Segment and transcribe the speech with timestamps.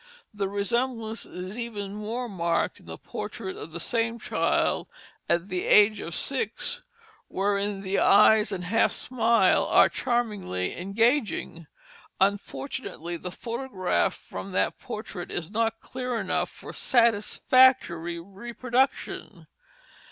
[0.33, 4.87] The resemblance is even more marked in the portrait of the same child
[5.29, 6.81] at the age of six,
[7.27, 11.67] wherein the eyes and half smile are charmingly engaging;
[12.19, 19.45] unfortunately the photograph from that portrait is not clear enough for satisfactory reproduction.